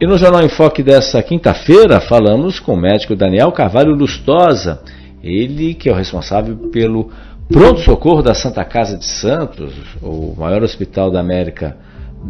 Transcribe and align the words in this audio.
E 0.00 0.06
no 0.06 0.16
Jornal 0.16 0.42
em 0.42 0.48
Foque 0.48 0.82
dessa 0.82 1.22
quinta-feira, 1.22 2.00
falamos 2.00 2.58
com 2.58 2.72
o 2.72 2.80
médico 2.80 3.14
Daniel 3.14 3.52
Carvalho 3.52 3.94
Lustosa, 3.94 4.80
ele 5.22 5.74
que 5.74 5.90
é 5.90 5.92
o 5.92 5.94
responsável 5.94 6.56
pelo 6.72 7.10
pronto-socorro 7.46 8.22
da 8.22 8.32
Santa 8.32 8.64
Casa 8.64 8.96
de 8.96 9.04
Santos, 9.04 9.74
o 10.00 10.34
maior 10.38 10.62
hospital 10.62 11.10
da 11.10 11.20
América, 11.20 11.76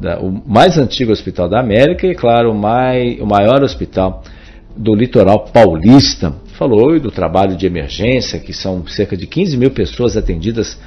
da, 0.00 0.20
o 0.20 0.30
mais 0.46 0.78
antigo 0.78 1.10
hospital 1.10 1.48
da 1.48 1.58
América 1.58 2.06
e, 2.06 2.14
claro, 2.14 2.52
o, 2.52 2.54
mai, 2.54 3.18
o 3.20 3.26
maior 3.26 3.64
hospital 3.64 4.22
do 4.76 4.94
litoral 4.94 5.46
paulista. 5.52 6.32
Falou 6.56 7.00
do 7.00 7.10
trabalho 7.10 7.56
de 7.56 7.66
emergência, 7.66 8.38
que 8.38 8.52
são 8.52 8.86
cerca 8.86 9.16
de 9.16 9.26
15 9.26 9.56
mil 9.56 9.72
pessoas 9.72 10.16
atendidas 10.16 10.78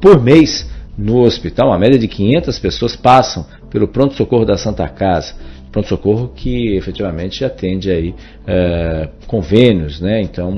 por 0.00 0.18
mês 0.22 0.66
no 0.96 1.24
hospital, 1.24 1.68
uma 1.68 1.78
média 1.78 1.98
de 1.98 2.08
500 2.08 2.58
pessoas 2.58 2.96
passam 2.96 3.44
pelo 3.68 3.86
pronto-socorro 3.86 4.46
da 4.46 4.56
Santa 4.56 4.88
Casa 4.88 5.34
pronto-socorro 5.76 6.32
que 6.34 6.74
efetivamente 6.74 7.44
atende 7.44 7.90
aí 7.90 8.14
é, 8.46 9.10
convênios, 9.26 10.00
né? 10.00 10.22
Então, 10.22 10.50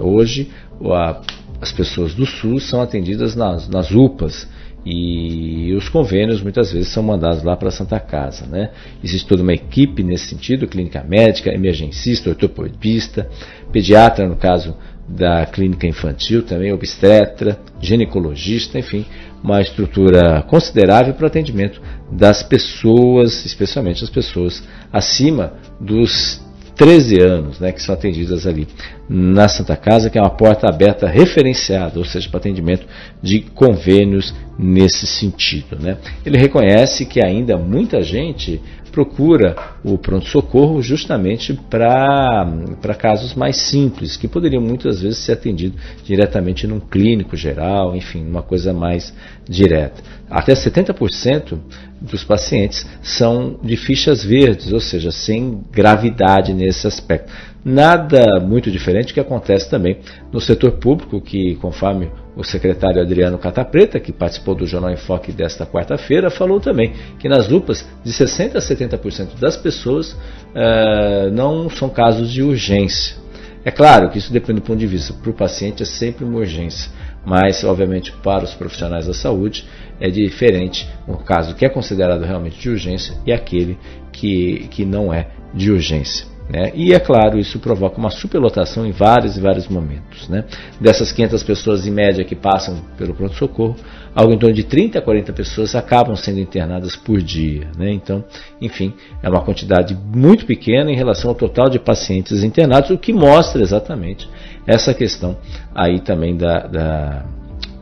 hoje 0.00 0.50
a, 0.86 1.20
as 1.60 1.70
pessoas 1.70 2.14
do 2.14 2.24
SUS 2.24 2.70
são 2.70 2.80
atendidas 2.80 3.36
nas, 3.36 3.68
nas 3.68 3.90
UPAs 3.90 4.48
e 4.84 5.74
os 5.76 5.88
convênios 5.90 6.42
muitas 6.42 6.72
vezes 6.72 6.88
são 6.88 7.02
mandados 7.02 7.42
lá 7.42 7.54
para 7.54 7.68
a 7.68 7.70
Santa 7.70 8.00
Casa, 8.00 8.46
né? 8.46 8.70
Existe 9.04 9.28
toda 9.28 9.42
uma 9.42 9.52
equipe 9.52 10.02
nesse 10.02 10.28
sentido, 10.28 10.66
clínica 10.66 11.04
médica, 11.06 11.52
emergencista, 11.52 12.30
ortopedista, 12.30 13.28
pediatra 13.70 14.26
no 14.26 14.36
caso 14.36 14.74
da 15.08 15.44
clínica 15.46 15.86
infantil 15.86 16.42
também, 16.42 16.72
obstetra, 16.72 17.58
ginecologista, 17.80 18.78
enfim, 18.78 19.04
uma 19.42 19.60
estrutura 19.60 20.42
considerável 20.42 21.14
para 21.14 21.24
o 21.24 21.26
atendimento 21.26 21.80
das 22.10 22.42
pessoas, 22.42 23.44
especialmente 23.44 24.04
as 24.04 24.10
pessoas 24.10 24.62
acima 24.92 25.54
dos 25.80 26.40
13 26.76 27.20
anos, 27.20 27.60
né, 27.60 27.70
que 27.70 27.82
são 27.82 27.94
atendidas 27.94 28.46
ali 28.46 28.66
na 29.08 29.46
Santa 29.48 29.76
Casa, 29.76 30.08
que 30.08 30.18
é 30.18 30.20
uma 30.20 30.30
porta 30.30 30.68
aberta 30.68 31.06
referenciada, 31.06 31.98
ou 31.98 32.04
seja, 32.04 32.28
para 32.28 32.38
atendimento 32.38 32.86
de 33.22 33.40
convênios 33.40 34.34
nesse 34.58 35.06
sentido. 35.06 35.78
Né. 35.78 35.98
Ele 36.24 36.38
reconhece 36.38 37.04
que 37.04 37.24
ainda 37.24 37.56
muita 37.56 38.02
gente 38.02 38.60
procura 38.92 39.56
o 39.82 39.96
pronto-socorro 39.96 40.82
justamente 40.82 41.54
para 41.54 42.94
casos 42.96 43.34
mais 43.34 43.56
simples, 43.56 44.16
que 44.16 44.28
poderiam 44.28 44.62
muitas 44.62 45.00
vezes 45.00 45.18
ser 45.18 45.32
atendidos 45.32 45.80
diretamente 46.04 46.66
num 46.66 46.78
clínico 46.78 47.34
geral, 47.36 47.96
enfim, 47.96 48.24
uma 48.24 48.42
coisa 48.42 48.72
mais 48.72 49.12
direta. 49.48 50.02
Até 50.30 50.52
70% 50.52 51.58
dos 52.00 52.22
pacientes 52.22 52.86
são 53.02 53.58
de 53.62 53.76
fichas 53.76 54.22
verdes, 54.22 54.72
ou 54.72 54.80
seja, 54.80 55.10
sem 55.10 55.62
gravidade 55.72 56.52
nesse 56.52 56.86
aspecto. 56.86 57.32
Nada 57.64 58.40
muito 58.40 58.70
diferente 58.70 59.14
que 59.14 59.20
acontece 59.20 59.70
também 59.70 59.98
no 60.32 60.40
setor 60.40 60.72
público, 60.72 61.20
que 61.20 61.54
conforme 61.56 62.10
o 62.36 62.42
secretário 62.42 63.02
Adriano 63.02 63.38
Catapreta, 63.38 64.00
que 64.00 64.12
participou 64.12 64.54
do 64.54 64.66
Jornal 64.66 64.90
em 64.90 64.96
Foque 64.96 65.32
desta 65.32 65.66
quarta-feira, 65.66 66.30
falou 66.30 66.60
também 66.60 66.92
que 67.18 67.28
nas 67.28 67.48
lupas 67.48 67.86
de 68.02 68.10
60% 68.10 68.56
a 68.56 68.58
70% 68.58 69.38
das 69.38 69.56
pessoas 69.56 70.12
uh, 70.12 71.30
não 71.32 71.68
são 71.68 71.88
casos 71.88 72.30
de 72.30 72.42
urgência. 72.42 73.16
É 73.64 73.70
claro 73.70 74.10
que 74.10 74.18
isso 74.18 74.32
depende 74.32 74.60
do 74.60 74.66
ponto 74.66 74.78
de 74.78 74.86
vista. 74.86 75.12
Para 75.12 75.30
o 75.30 75.34
paciente 75.34 75.82
é 75.82 75.86
sempre 75.86 76.24
uma 76.24 76.38
urgência, 76.38 76.90
mas, 77.24 77.62
obviamente, 77.62 78.12
para 78.22 78.44
os 78.44 78.54
profissionais 78.54 79.06
da 79.06 79.14
saúde 79.14 79.66
é 80.00 80.08
diferente 80.08 80.88
um 81.06 81.14
caso 81.14 81.54
que 81.54 81.64
é 81.64 81.68
considerado 81.68 82.22
realmente 82.22 82.58
de 82.58 82.68
urgência 82.68 83.14
e 83.24 83.32
aquele 83.32 83.78
que, 84.10 84.66
que 84.70 84.84
não 84.84 85.14
é 85.14 85.28
de 85.54 85.70
urgência. 85.70 86.31
Né? 86.48 86.72
E 86.74 86.92
é 86.92 86.98
claro, 86.98 87.38
isso 87.38 87.58
provoca 87.58 87.98
uma 87.98 88.10
superlotação 88.10 88.84
em 88.84 88.90
vários 88.90 89.36
e 89.36 89.40
vários 89.40 89.68
momentos. 89.68 90.28
Né? 90.28 90.44
Dessas 90.80 91.12
500 91.12 91.42
pessoas 91.42 91.86
em 91.86 91.90
média 91.90 92.24
que 92.24 92.34
passam 92.34 92.76
pelo 92.96 93.14
pronto-socorro, 93.14 93.76
algo 94.14 94.32
em 94.32 94.38
torno 94.38 94.54
de 94.54 94.64
30 94.64 94.98
a 94.98 95.02
40 95.02 95.32
pessoas 95.32 95.74
acabam 95.74 96.14
sendo 96.16 96.40
internadas 96.40 96.96
por 96.96 97.20
dia. 97.22 97.68
Né? 97.78 97.92
Então, 97.92 98.24
enfim, 98.60 98.92
é 99.22 99.28
uma 99.28 99.42
quantidade 99.42 99.96
muito 100.14 100.44
pequena 100.44 100.90
em 100.90 100.96
relação 100.96 101.30
ao 101.30 101.34
total 101.34 101.70
de 101.70 101.78
pacientes 101.78 102.42
internados, 102.42 102.90
o 102.90 102.98
que 102.98 103.12
mostra 103.12 103.62
exatamente 103.62 104.28
essa 104.66 104.92
questão 104.92 105.36
aí 105.74 106.00
também 106.00 106.36
da, 106.36 106.66
da, 106.66 107.24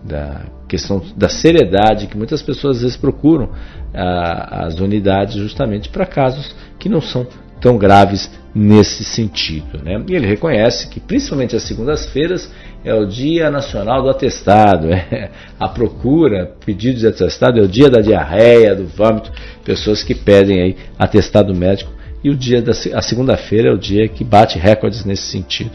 da 0.04 0.44
questão 0.68 1.02
da 1.16 1.28
seriedade 1.28 2.06
que 2.06 2.16
muitas 2.16 2.40
pessoas 2.40 2.76
às 2.76 2.82
vezes 2.82 2.96
procuram 2.96 3.50
ah, 3.92 4.66
as 4.66 4.78
unidades 4.78 5.34
justamente 5.34 5.88
para 5.88 6.06
casos 6.06 6.54
que 6.78 6.88
não 6.88 7.00
são 7.00 7.26
tão 7.60 7.76
graves 7.76 8.30
nesse 8.54 9.04
sentido. 9.04 9.82
Né? 9.82 10.02
E 10.08 10.14
ele 10.14 10.26
reconhece 10.26 10.88
que, 10.88 10.98
principalmente 10.98 11.54
as 11.54 11.62
segundas-feiras, 11.62 12.50
é 12.84 12.94
o 12.94 13.06
Dia 13.06 13.50
Nacional 13.50 14.02
do 14.02 14.10
Atestado, 14.10 14.90
é 14.92 15.30
a 15.58 15.68
procura, 15.68 16.52
pedidos 16.64 17.00
de 17.00 17.06
atestado, 17.06 17.60
é 17.60 17.62
o 17.62 17.68
dia 17.68 17.90
da 17.90 18.00
diarreia, 18.00 18.74
do 18.74 18.86
vômito, 18.86 19.30
pessoas 19.64 20.02
que 20.02 20.14
pedem 20.14 20.62
aí 20.62 20.76
atestado 20.98 21.54
médico 21.54 21.99
e 22.22 22.30
o 22.30 22.34
dia 22.34 22.60
da 22.60 22.72
a 22.72 23.02
segunda-feira 23.02 23.70
é 23.70 23.72
o 23.72 23.78
dia 23.78 24.08
que 24.08 24.22
bate 24.22 24.58
recordes 24.58 25.04
nesse 25.04 25.22
sentido. 25.22 25.72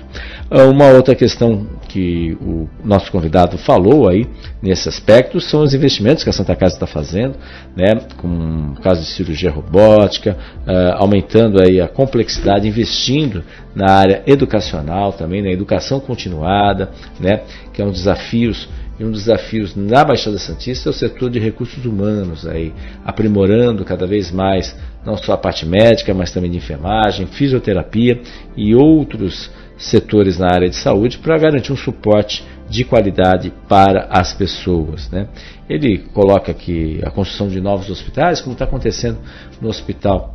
Ah, 0.50 0.66
uma 0.66 0.90
outra 0.90 1.16
questão 1.16 1.66
que 1.88 2.38
o 2.42 2.70
nosso 2.84 3.12
convidado 3.12 3.58
falou 3.58 4.08
aí 4.08 4.28
nesse 4.62 4.88
aspecto 4.88 5.40
são 5.40 5.62
os 5.62 5.74
investimentos 5.74 6.24
que 6.24 6.30
a 6.30 6.34
Santa 6.34 6.56
Casa 6.56 6.76
está 6.76 6.86
fazendo, 6.86 7.36
né, 7.76 7.96
com 8.18 8.76
caso 8.84 9.02
de 9.02 9.08
cirurgia 9.08 9.50
robótica, 9.50 10.38
uh, 10.68 11.02
aumentando 11.02 11.62
aí 11.62 11.80
a 11.82 11.88
complexidade, 11.88 12.68
investindo 12.68 13.44
na 13.74 13.92
área 13.92 14.24
educacional 14.28 15.14
também, 15.14 15.42
na 15.42 15.50
educação 15.50 16.00
continuada, 16.00 16.92
né, 17.20 17.42
que 17.74 17.82
é 17.82 17.86
um 17.86 17.92
desafio 17.92 18.54
e 19.00 19.04
um 19.04 19.12
dos 19.12 19.26
desafios 19.26 19.76
na 19.76 20.04
Baixada 20.04 20.38
Santista 20.38 20.90
é 20.90 20.92
o 20.92 20.94
setor 20.94 21.30
de 21.30 21.40
recursos 21.40 21.86
humanos, 21.86 22.48
aí, 22.48 22.74
aprimorando 23.04 23.84
cada 23.84 24.08
vez 24.08 24.32
mais 24.32 24.76
não 25.06 25.18
só 25.18 25.34
a 25.34 25.38
parte 25.38 25.66
médica, 25.66 26.14
mas 26.14 26.32
também 26.32 26.50
de 26.50 26.58
enfermagem, 26.58 27.28
fisioterapia 27.28 28.22
e 28.56 28.74
outros 28.74 29.52
setores 29.78 30.40
na 30.40 30.48
área 30.48 30.70
de 30.70 30.76
saúde 30.76 31.18
para 31.18 31.38
garantir 31.38 31.72
um 31.72 31.78
suporte 31.78 32.44
de 32.70 32.84
qualidade 32.84 33.52
para 33.68 34.08
as 34.10 34.34
pessoas. 34.34 35.10
Né? 35.12 35.28
Ele 35.70 36.00
coloca 36.14 36.52
aqui 36.52 37.00
a 37.04 37.12
construção 37.12 37.48
de 37.48 37.60
novos 37.60 37.90
hospitais, 37.90 38.42
como 38.42 38.54
está 38.54 38.66
acontecendo 38.66 39.20
no 39.62 39.70
hospital 39.70 40.35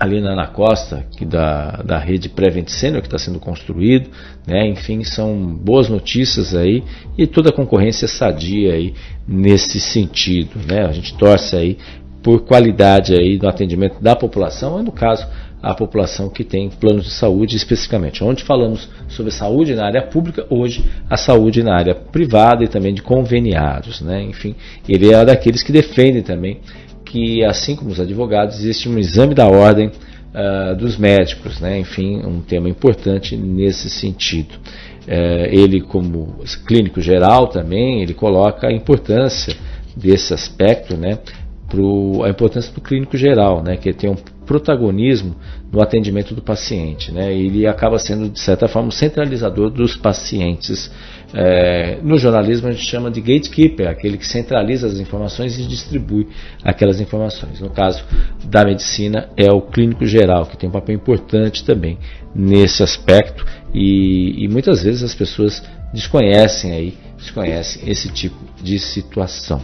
ali 0.00 0.18
na 0.18 0.30
Ana 0.32 0.46
Costa, 0.46 1.04
que 1.14 1.26
da, 1.26 1.82
da 1.84 1.98
rede 1.98 2.30
Prevent 2.30 2.68
Senior 2.68 3.02
que 3.02 3.06
está 3.06 3.18
sendo 3.18 3.38
construído, 3.38 4.08
né? 4.46 4.66
enfim, 4.66 5.04
são 5.04 5.36
boas 5.46 5.90
notícias 5.90 6.54
aí 6.54 6.82
e 7.18 7.26
toda 7.26 7.50
a 7.50 7.52
concorrência 7.52 8.08
sadia 8.08 8.72
aí 8.72 8.94
nesse 9.28 9.78
sentido, 9.78 10.58
né? 10.66 10.86
A 10.86 10.92
gente 10.92 11.14
torce 11.18 11.54
aí 11.54 11.76
por 12.22 12.40
qualidade 12.40 13.14
aí 13.14 13.36
do 13.36 13.46
atendimento 13.46 14.00
da 14.00 14.16
população, 14.16 14.80
e 14.80 14.82
no 14.82 14.92
caso 14.92 15.26
a 15.62 15.74
população 15.74 16.30
que 16.30 16.42
tem 16.42 16.70
planos 16.70 17.04
de 17.04 17.10
saúde 17.10 17.54
especificamente. 17.54 18.24
Onde 18.24 18.42
falamos 18.42 18.88
sobre 19.08 19.30
saúde 19.30 19.74
na 19.74 19.84
área 19.84 20.02
pública, 20.02 20.46
hoje 20.48 20.82
a 21.08 21.18
saúde 21.18 21.62
na 21.62 21.76
área 21.76 21.94
privada 21.94 22.64
e 22.64 22.68
também 22.68 22.94
de 22.94 23.02
conveniados, 23.02 24.00
né? 24.00 24.22
Enfim, 24.22 24.54
ele 24.88 25.12
é 25.12 25.24
daqueles 25.24 25.62
que 25.62 25.72
defendem 25.72 26.22
também 26.22 26.60
que, 27.10 27.44
assim 27.44 27.74
como 27.74 27.90
os 27.90 27.98
advogados, 27.98 28.60
existe 28.60 28.88
um 28.88 28.96
exame 28.96 29.34
da 29.34 29.48
ordem 29.48 29.88
uh, 29.88 30.76
dos 30.76 30.96
médicos, 30.96 31.60
né? 31.60 31.76
enfim, 31.76 32.24
um 32.24 32.40
tema 32.40 32.68
importante 32.68 33.36
nesse 33.36 33.90
sentido. 33.90 34.54
Uh, 35.08 35.46
ele, 35.50 35.80
como 35.80 36.36
clínico 36.66 37.00
geral 37.00 37.48
também, 37.48 38.00
ele 38.00 38.14
coloca 38.14 38.68
a 38.68 38.72
importância 38.72 39.56
desse 39.96 40.32
aspecto, 40.32 40.96
né? 40.96 41.18
Pro, 41.68 42.22
a 42.22 42.30
importância 42.30 42.72
do 42.72 42.80
clínico 42.80 43.16
geral, 43.16 43.60
né? 43.62 43.76
que 43.76 43.92
tem 43.92 44.08
um 44.08 44.16
protagonismo 44.50 45.36
no 45.72 45.80
atendimento 45.80 46.34
do 46.34 46.42
paciente. 46.42 47.12
Né? 47.12 47.32
Ele 47.32 47.68
acaba 47.68 48.00
sendo, 48.00 48.28
de 48.28 48.40
certa 48.40 48.66
forma, 48.66 48.90
centralizador 48.90 49.70
dos 49.70 49.94
pacientes. 49.94 50.90
É, 51.32 52.00
no 52.02 52.18
jornalismo 52.18 52.66
a 52.66 52.72
gente 52.72 52.84
chama 52.84 53.12
de 53.12 53.20
gatekeeper, 53.20 53.88
aquele 53.88 54.18
que 54.18 54.26
centraliza 54.26 54.88
as 54.88 54.98
informações 54.98 55.56
e 55.56 55.62
distribui 55.68 56.26
aquelas 56.64 57.00
informações. 57.00 57.60
No 57.60 57.70
caso 57.70 58.02
da 58.44 58.64
medicina, 58.64 59.28
é 59.36 59.52
o 59.52 59.60
clínico 59.62 60.04
geral, 60.04 60.46
que 60.46 60.56
tem 60.56 60.68
um 60.68 60.72
papel 60.72 60.96
importante 60.96 61.64
também 61.64 61.96
nesse 62.34 62.82
aspecto 62.82 63.46
e, 63.72 64.44
e 64.44 64.48
muitas 64.48 64.82
vezes 64.82 65.04
as 65.04 65.14
pessoas 65.14 65.62
desconhecem 65.94 66.72
aí, 66.72 66.94
desconhecem 67.16 67.88
esse 67.88 68.08
tipo 68.08 68.36
de 68.60 68.80
situação. 68.80 69.62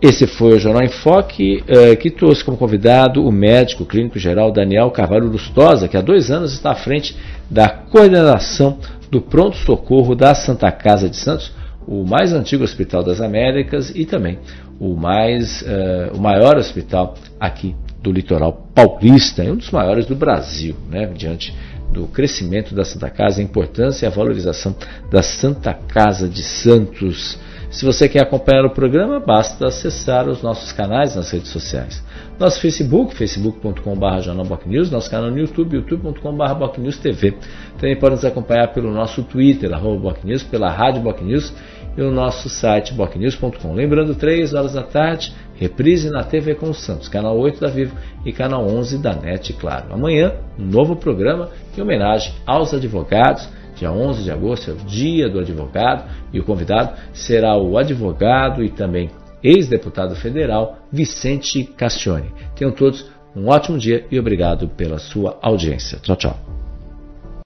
Esse 0.00 0.26
foi 0.26 0.56
o 0.56 0.58
Jornal 0.58 0.82
em 0.82 0.88
Foque, 0.88 1.64
eh, 1.66 1.96
que 1.96 2.10
trouxe 2.10 2.44
como 2.44 2.56
convidado 2.56 3.24
o 3.24 3.32
médico 3.32 3.86
clínico 3.86 4.18
geral 4.18 4.52
Daniel 4.52 4.90
Carvalho 4.90 5.26
Lustosa, 5.26 5.88
que 5.88 5.96
há 5.96 6.02
dois 6.02 6.30
anos 6.30 6.52
está 6.52 6.72
à 6.72 6.74
frente 6.74 7.16
da 7.50 7.68
coordenação 7.68 8.78
do 9.10 9.22
pronto-socorro 9.22 10.14
da 10.14 10.34
Santa 10.34 10.70
Casa 10.70 11.08
de 11.08 11.16
Santos, 11.16 11.50
o 11.86 12.04
mais 12.04 12.32
antigo 12.32 12.64
hospital 12.64 13.02
das 13.02 13.20
Américas 13.20 13.90
e 13.94 14.04
também 14.04 14.38
o, 14.78 14.94
mais, 14.94 15.62
uh, 15.62 16.16
o 16.16 16.20
maior 16.20 16.58
hospital 16.58 17.14
aqui 17.40 17.74
do 18.02 18.12
litoral 18.12 18.68
paulista, 18.74 19.42
é 19.42 19.50
um 19.50 19.56
dos 19.56 19.70
maiores 19.70 20.04
do 20.04 20.14
Brasil, 20.14 20.76
né, 20.90 21.06
diante 21.06 21.54
do 21.92 22.06
crescimento 22.06 22.74
da 22.74 22.84
Santa 22.84 23.08
Casa, 23.08 23.40
a 23.40 23.44
importância 23.44 24.04
e 24.04 24.08
a 24.08 24.10
valorização 24.10 24.74
da 25.10 25.22
Santa 25.22 25.72
Casa 25.72 26.28
de 26.28 26.42
Santos. 26.42 27.38
Se 27.76 27.84
você 27.84 28.08
quer 28.08 28.22
acompanhar 28.22 28.64
o 28.64 28.70
programa, 28.70 29.20
basta 29.20 29.66
acessar 29.66 30.26
os 30.30 30.40
nossos 30.40 30.72
canais 30.72 31.14
nas 31.14 31.30
redes 31.30 31.50
sociais. 31.50 32.02
Nosso 32.40 32.58
Facebook, 32.58 33.14
facebook.com.br 33.14 34.20
jornalbocnews, 34.22 34.90
nosso 34.90 35.10
canal 35.10 35.30
no 35.30 35.38
YouTube, 35.38 35.76
youtube.com.br 35.76 37.00
TV. 37.02 37.36
Também 37.78 37.94
pode 37.94 38.14
nos 38.14 38.24
acompanhar 38.24 38.72
pelo 38.72 38.90
nosso 38.90 39.22
Twitter, 39.24 39.74
arroba 39.74 40.16
pela 40.50 40.70
Rádio 40.70 41.02
Bocnews 41.02 41.52
e 41.98 42.00
o 42.00 42.10
nosso 42.10 42.48
site 42.48 42.94
bocnews.com. 42.94 43.74
Lembrando, 43.74 44.14
3 44.14 44.54
horas 44.54 44.72
da 44.72 44.82
tarde, 44.82 45.34
reprise 45.54 46.08
na 46.08 46.24
TV 46.24 46.54
com 46.54 46.72
Santos, 46.72 47.10
canal 47.10 47.38
8 47.38 47.60
da 47.60 47.68
Vivo 47.68 47.94
e 48.24 48.32
canal 48.32 48.66
11 48.66 48.96
da 49.02 49.14
NET, 49.14 49.52
claro. 49.52 49.92
Amanhã, 49.92 50.32
um 50.58 50.64
novo 50.64 50.96
programa 50.96 51.50
em 51.76 51.82
homenagem 51.82 52.32
aos 52.46 52.72
advogados. 52.72 53.46
Dia 53.76 53.92
11 53.92 54.24
de 54.24 54.30
agosto 54.30 54.70
é 54.70 54.74
o 54.74 54.76
dia 54.76 55.28
do 55.28 55.38
advogado 55.38 56.04
e 56.32 56.40
o 56.40 56.44
convidado 56.44 56.96
será 57.12 57.56
o 57.56 57.78
advogado 57.78 58.64
e 58.64 58.70
também 58.70 59.10
ex-deputado 59.42 60.16
federal 60.16 60.78
Vicente 60.90 61.62
Castione. 61.64 62.32
Tenham 62.54 62.72
todos 62.72 63.06
um 63.34 63.48
ótimo 63.48 63.78
dia 63.78 64.06
e 64.10 64.18
obrigado 64.18 64.68
pela 64.68 64.98
sua 64.98 65.38
audiência. 65.42 65.98
Tchau, 65.98 66.16
tchau. 66.16 66.65